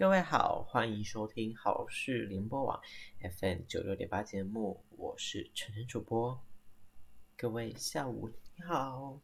[0.00, 2.80] 各位好，欢迎收听好事联播网
[3.38, 6.42] FM 九六点八节目，我是晨晨主播。
[7.36, 9.20] 各位下午你好，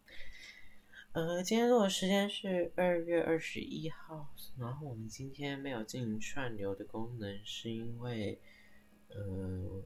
[1.12, 4.28] 呃，今天录的时间是二月二十一号，
[4.58, 8.38] 然后我们今天没有进行串流的功能，是因为
[9.08, 9.82] 呃，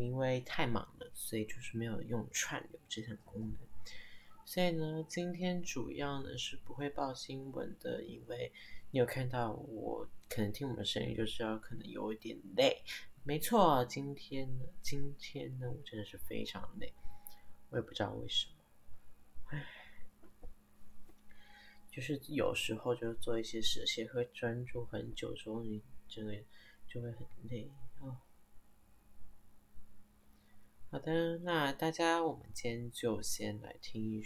[0.00, 3.69] 因为太忙了，所以就是没有用串流这项功能。
[4.50, 8.52] 所以呢，今天主要呢是不会报新闻的，因为
[8.90, 12.82] 你有看到我可能听我们声音，就是要可能有一点累。
[13.22, 16.92] 没错，今天呢，今天呢，我真的是非常累，
[17.68, 18.54] 我也不知道为什么。
[19.50, 19.64] 唉，
[21.88, 26.34] 就是有时候就做一些事情会专注很久之后，你真的
[26.88, 27.70] 就会很累
[28.00, 28.16] 哦。
[30.92, 34.20] 好的，那大家，我们今天就先来听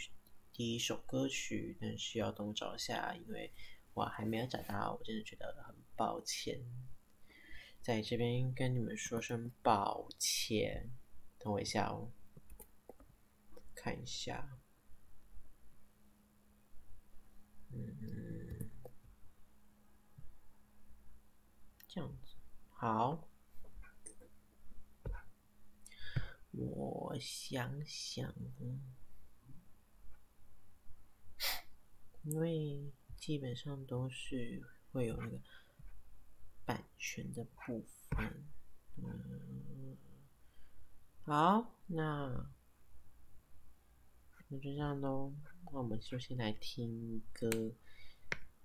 [0.51, 3.53] 第一首歌曲，但是要等我找一下，因为
[3.93, 6.65] 我还没有找到，我真的觉得很抱歉，
[7.83, 10.89] 在这边跟你们说声抱歉。
[11.39, 12.11] 等我一下哦，
[13.75, 14.59] 看一下，
[17.73, 18.71] 嗯，
[21.87, 22.37] 这样子，
[22.71, 23.29] 好。
[26.57, 28.35] 我想想，
[32.23, 35.41] 因为基本上都是会有那个
[36.65, 38.45] 版权的部分。
[38.97, 39.97] 嗯，
[41.25, 42.51] 好，那
[44.29, 45.33] 那就这样喽。
[45.67, 47.49] 那我们就先来听歌，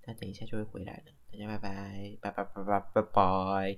[0.06, 1.14] 那等一下就会回来了。
[1.32, 3.78] 大家拜拜，拜拜拜拜拜拜。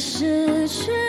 [0.00, 0.99] 失去。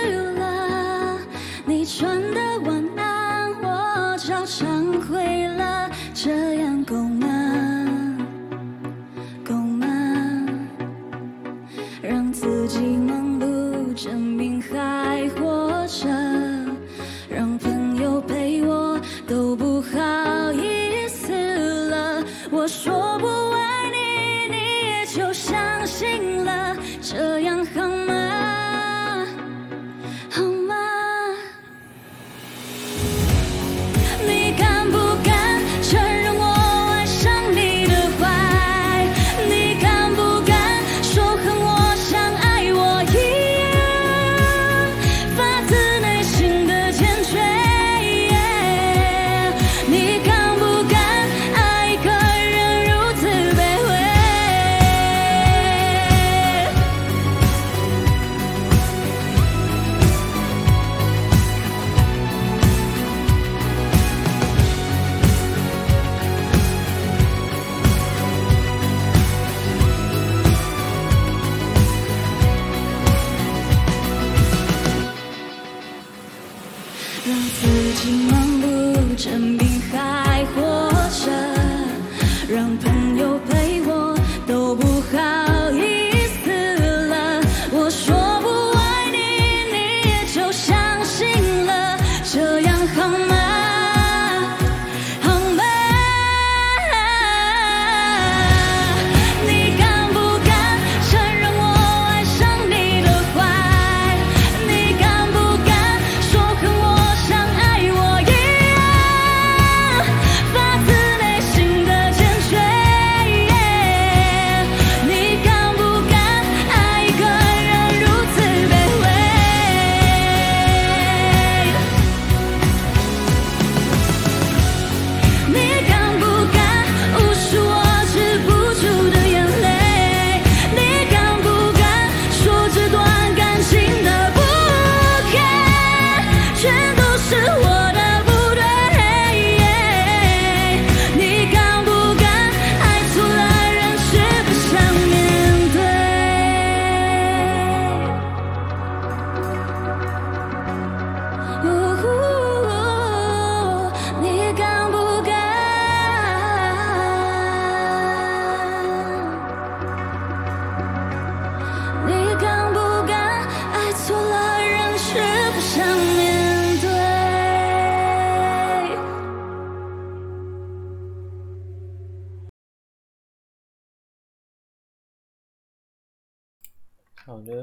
[177.23, 177.53] 好的，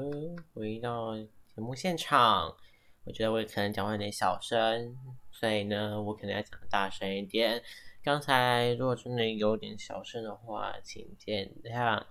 [0.53, 1.27] 回到节
[1.57, 2.55] 目现场，
[3.03, 4.95] 我觉得我可能讲话有点小声，
[5.31, 7.61] 所以呢，我可能要讲大声一点。
[8.01, 12.01] 刚才如果真的有点小声的话，请见谅。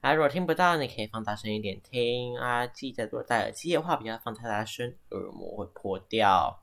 [0.00, 2.66] 啊，如果听不到，你可以放大声一点听啊。
[2.66, 6.62] 记得如果戴耳机的话，不要放太大声，耳膜会破掉。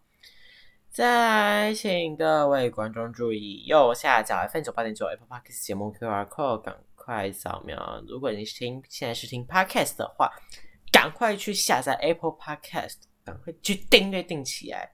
[0.89, 8.03] 再请各位观众注意，右下角 F 九八点九 Apple Podcast 节目 QR Code，赶快扫描。
[8.07, 10.31] 如果你听现在是听 Podcast 的话，
[10.91, 14.91] 赶快去下载 Apple Podcast，赶快去订阅订起来。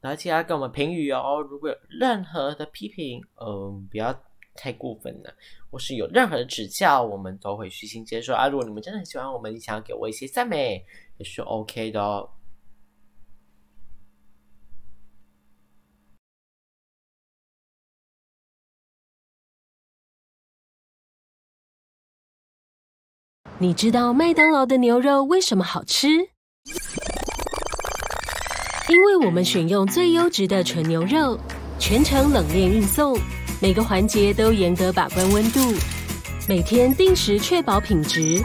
[0.00, 4.14] 而且要给我们评语哦，如果有任何的批评，嗯，不要
[4.54, 5.34] 太过分了，
[5.70, 8.48] 或是有任何的指教，我们都会虚心接受啊。
[8.48, 10.84] 如果你们真的很喜欢我们，你想要给我一些赞美，
[11.16, 12.28] 也是 OK 的哦。
[23.58, 26.08] 你知道麦当劳的牛肉为什么好吃？
[28.88, 31.38] 因为我们选用最优质的纯牛肉，
[31.78, 33.16] 全程冷链运送，
[33.60, 35.60] 每个环节都严格把关温度，
[36.48, 38.42] 每天定时确保品质，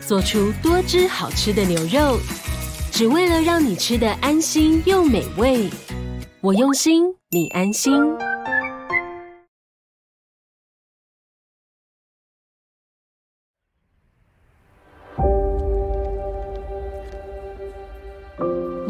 [0.00, 2.16] 做出多汁好吃的牛肉，
[2.92, 5.68] 只为了让你吃的安心又美味。
[6.40, 7.92] 我用心，你安心。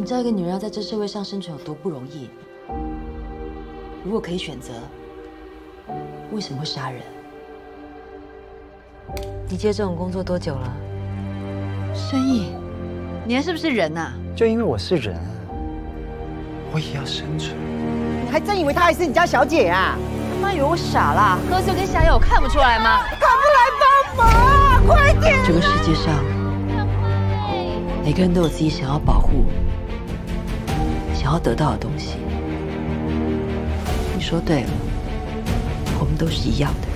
[0.05, 2.29] 你知道一个女人要在这社会上生存有多不容易？
[4.05, 4.75] 如果可以选择，
[6.31, 7.01] 为什么会杀人？
[9.49, 10.77] 你接这种工作多久了？
[11.95, 12.53] 生意，
[13.25, 14.12] 你还是不是人呐？
[14.37, 15.19] 就因为我是人，
[16.71, 17.56] 我也要生存。
[18.27, 19.97] 你还真以为她还是你家小姐啊？
[20.35, 21.39] 他妈以为我傻啦？
[21.51, 22.99] 喝酒跟下药，我看不出来吗？
[23.19, 25.39] 快来帮忙，快点！
[25.47, 26.23] 这个世界上，
[28.05, 29.47] 每个人都有自己想要保护。
[31.25, 32.19] 想要得到的东西，
[34.15, 34.69] 你说对了，
[35.99, 36.88] 我们都是一样的。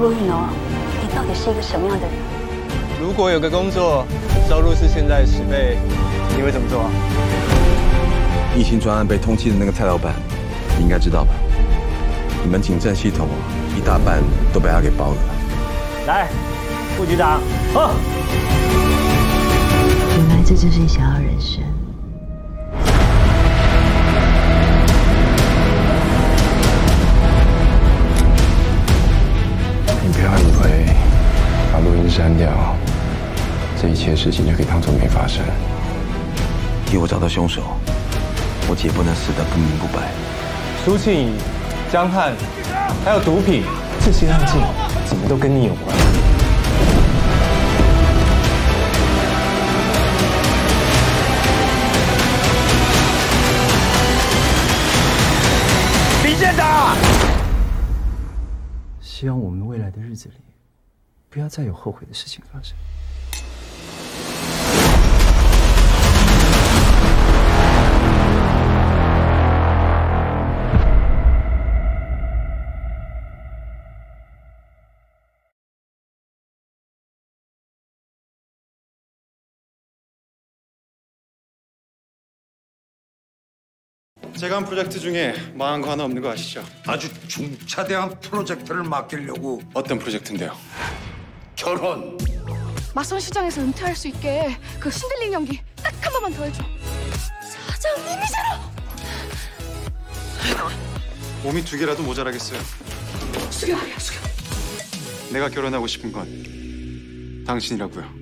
[0.00, 0.48] 陆云龙，
[1.02, 2.16] 你到底是一个什么样的人？
[2.98, 4.06] 如果有个工作
[4.48, 5.76] 收入是现在十倍，
[6.34, 6.88] 你会怎么做？
[8.56, 10.14] 疫情专案被通缉的那个蔡老板，
[10.78, 11.34] 你应该知道吧？
[12.42, 13.28] 你们警政系统
[13.76, 15.16] 一大半都被他给包了。
[16.06, 16.26] 来，
[16.96, 17.38] 副局长，
[17.74, 17.90] 喝。
[20.16, 21.62] 原来这就是你想要人生。
[32.08, 32.48] 删掉，
[33.80, 35.44] 这一切事情就可以当做没发生。
[36.84, 37.62] 替我找到凶手，
[38.68, 40.08] 我姐不能死得不明不白。
[40.84, 41.32] 苏庆怡、
[41.92, 42.32] 江汉，
[43.04, 43.62] 还有毒品，
[44.04, 44.56] 这些案件
[45.06, 45.96] 怎么都跟你有关？
[59.18, 60.36] 希望我们未来的日子里。
[61.28, 62.78] 不要再有后悔的事情发生。
[84.38, 86.64] 제가 한 프로젝트 중에 망한 거 하나 없는 거 아시죠?
[86.86, 90.56] 아주 중차대한 프로젝트를 맡기려고 어떤 프로젝트인데요?
[91.56, 92.16] 결혼.
[92.94, 96.62] 맞선 시장에서 은퇴할 수 있게 그 신들린 연기 딱 한 번만 더 해줘.
[97.68, 98.70] 사장님이잖아.
[101.42, 102.60] 몸이 두 개라도 모자라겠어요.
[103.50, 104.20] 숙여, 숙여.
[105.32, 108.17] 내가 결혼하고 싶은 건 당신이라고요.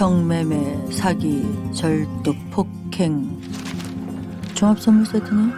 [0.00, 3.38] 성매매, 사기, 절도, 폭행.
[4.54, 5.52] 종합선물 세트네.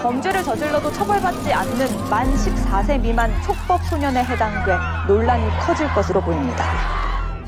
[0.00, 4.76] 범죄를 저질러도 처벌받지 않는 만 14세 미만 촉법 소년에 해당돼
[5.08, 6.64] 논란이 커질 것으로 보입니다.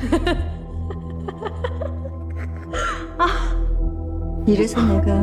[3.16, 3.56] 아,
[4.48, 5.14] 이래서 내가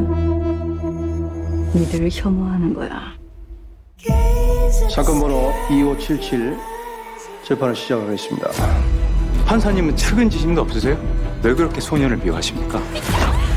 [1.75, 3.11] 니들을 혐오하는 거야.
[4.89, 6.57] 사건 번호 2577
[7.43, 8.96] 재판을 시작하겠습니다.
[9.47, 10.97] 판사님은 측은지심도 없으세요?
[11.41, 12.81] 왜 그렇게 소년을 미워하십니까?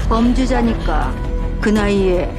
[0.08, 1.12] 범죄자니까
[1.60, 2.32] 그 나이에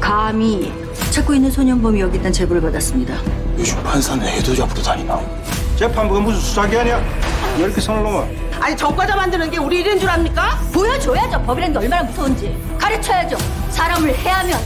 [0.00, 0.72] 감히
[1.12, 3.14] 찾고 있는 소년범이 여기단 제보를 받았습니다.
[3.56, 5.20] 요즘 판사는 애도 잡으러 다니나?
[5.76, 7.00] 재판부가 무슨 수사기관이야?
[7.58, 8.26] 왜 이렇게 손을 넘어?
[8.60, 10.58] 아니 전과자 만드는 게 우리 일인 줄 압니까?
[10.74, 11.42] 보여줘야죠.
[11.42, 12.56] 법이란 게 얼마나 무서운지.
[12.76, 13.36] 가르쳐야죠.
[13.70, 14.58] 사람을 해하면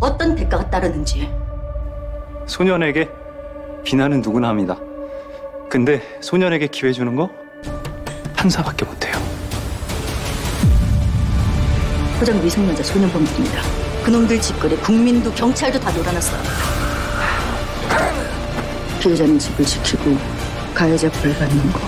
[0.00, 1.30] 어떤 대가가 따르는지.
[2.46, 3.08] 소년에게
[3.84, 4.76] 비난은 누구나 합니다.
[5.70, 7.30] 근데 소년에게 기회 주는 거
[8.36, 9.14] 판사밖에 못해요.
[12.18, 13.62] 포장 미성년자 소년범들입니다.
[14.04, 16.42] 그놈들 짓거리 국민도 경찰도 다 놀아놨어요.
[18.98, 20.18] 피해자는 집을 지키고
[20.74, 21.80] 가해자 벌 받는 거.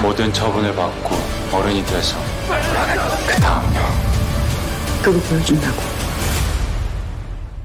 [0.00, 1.14] 모든 처분을 받고
[1.52, 2.16] 어른이 돼서
[3.26, 3.80] 그 다음요.
[5.02, 5.82] 그거 보여준다고.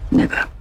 [0.09, 0.52] 내가.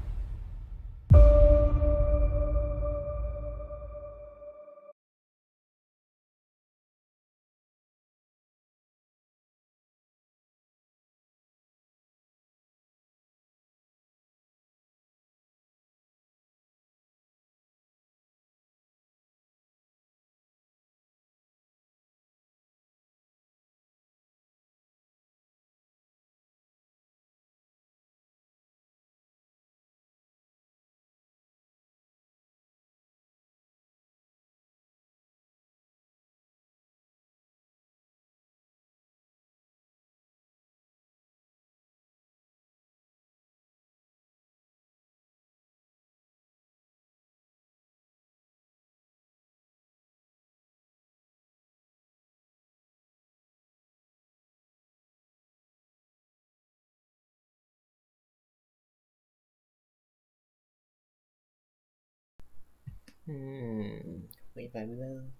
[63.24, 65.30] 嗯,回来了。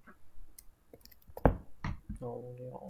[2.21, 2.89] 好无聊。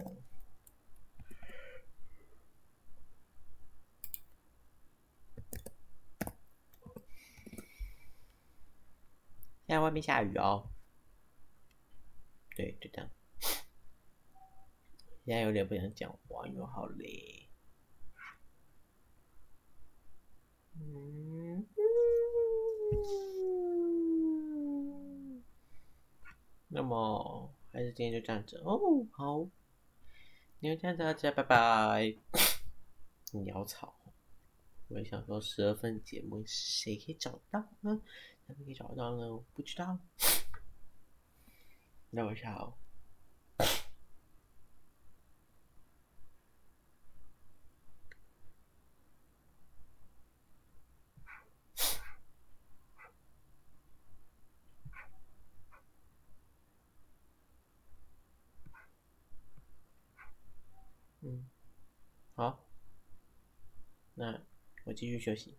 [9.66, 10.68] 现在外面下雨哦。
[12.54, 13.10] 对，就这样。
[15.24, 17.48] 现在有点不想讲话，因为好累。
[20.74, 21.66] 嗯。
[26.74, 29.46] 那么还是今天就这样子哦，好，
[30.60, 32.16] 那就这样子，大家拜拜。
[33.32, 33.94] 潦草，
[34.88, 38.00] 我也想说十二份节目谁可以找到呢？
[38.46, 39.30] 哪可以找到呢？
[39.30, 39.98] 我不知道。
[42.08, 42.72] 那我下哦。
[61.24, 61.46] 嗯，
[62.34, 62.66] 好，
[64.22, 64.40] 那
[64.84, 65.56] 我继续学习，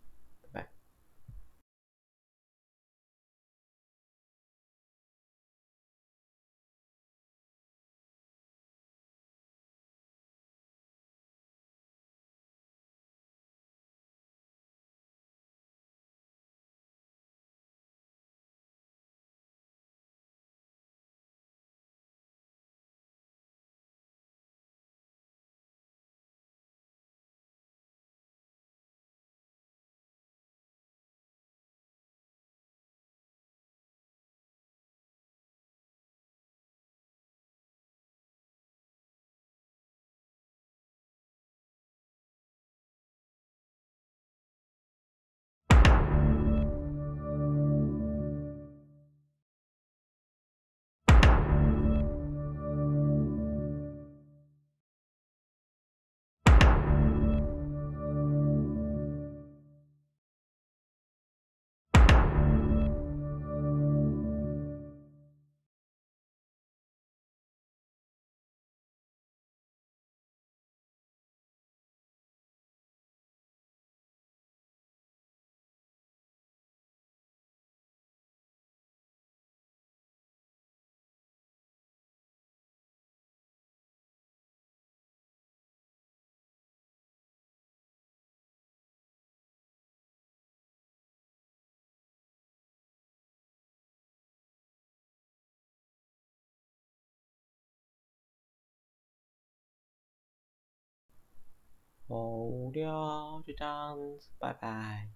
[102.05, 105.09] 好无聊，就这样子，拜拜，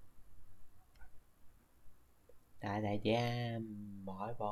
[2.59, 3.61] 大家再见，
[4.05, 4.45] 拜拜。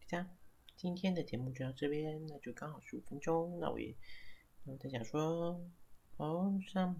[0.00, 0.26] 就这样，
[0.74, 3.94] 今天的节目就到这边，那就刚好十五分钟，那我也，
[4.64, 5.60] 那我在想说，
[6.16, 6.96] 好上。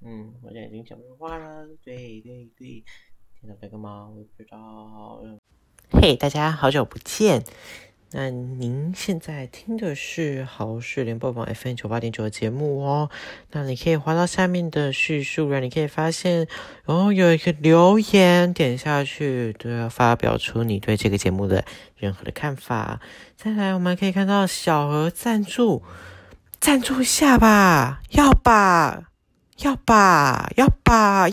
[0.00, 1.66] 嗯，我现在已经讲不出话了。
[1.82, 2.84] 对对对，
[3.40, 4.06] 听到在干嘛？
[4.10, 5.22] 我也不知道。
[5.90, 7.42] 嘿，大家好久不见。
[8.10, 13.10] 那您现在听的是好事联播网 FM 九八点九的节目哦。
[13.52, 16.46] 那你可以滑到下面的叙述栏，你可以发现
[16.86, 21.64] 哦有一个留言，点下去都要发表出你对这个节目的
[21.98, 23.00] 任何的看法。
[23.36, 25.82] 再来，我们可以看到小额赞助，
[26.58, 29.10] 赞助一下吧，要吧，
[29.58, 31.26] 要吧，要吧。